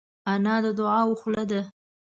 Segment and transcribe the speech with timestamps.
[0.31, 1.61] انا د دعاوو خوله ده